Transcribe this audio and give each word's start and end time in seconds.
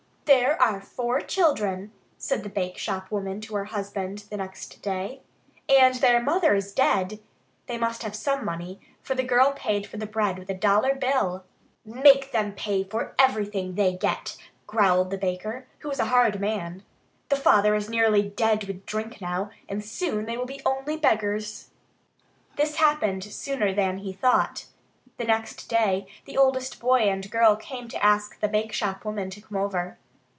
"There 0.25 0.61
are 0.61 0.79
four 0.79 1.19
children," 1.19 1.91
said 2.17 2.43
the 2.43 2.49
bakeshop 2.49 3.11
woman 3.11 3.41
to 3.41 3.55
her 3.55 3.65
husband 3.65 4.19
the 4.29 4.37
next 4.37 4.81
day, 4.81 5.23
"and 5.67 5.95
their 5.95 6.21
mother 6.23 6.55
is 6.55 6.71
dead. 6.71 7.19
They 7.67 7.77
must 7.77 8.03
have 8.03 8.15
some 8.15 8.45
money, 8.45 8.79
for 9.01 9.13
the 9.13 9.23
girl 9.23 9.51
paid 9.53 9.85
for 9.85 9.97
the 9.97 10.05
bread 10.05 10.39
with 10.39 10.49
a 10.49 10.53
dollar 10.53 10.95
bill." 10.95 11.43
"Make 11.83 12.31
them 12.31 12.53
pay 12.53 12.85
for 12.85 13.13
everything 13.19 13.75
they 13.75 13.97
get," 13.97 14.37
growled 14.67 15.09
the 15.09 15.17
baker, 15.17 15.67
who 15.79 15.89
was 15.89 15.99
a 15.99 16.05
hard 16.05 16.39
man. 16.39 16.83
"The 17.27 17.35
father 17.35 17.75
is 17.75 17.89
nearly 17.89 18.21
dead 18.29 18.63
with 18.63 18.85
drink 18.85 19.19
now, 19.19 19.51
and 19.67 19.83
soon 19.83 20.27
they 20.27 20.37
will 20.37 20.45
be 20.45 20.61
only 20.65 20.95
beggars." 20.95 21.71
This 22.55 22.77
happened 22.77 23.25
sooner 23.25 23.73
than 23.73 23.97
he 23.97 24.13
thought. 24.13 24.67
The 25.17 25.25
next 25.25 25.67
day 25.67 26.07
the 26.23 26.37
oldest 26.37 26.79
boy 26.79 26.99
and 27.01 27.29
girl 27.29 27.57
came 27.57 27.89
to 27.89 28.01
ask 28.01 28.39
the 28.39 28.47
bakeshop 28.47 29.03
woman 29.03 29.29
to 29.29 29.41
come 29.41 29.57
over. 29.57 29.97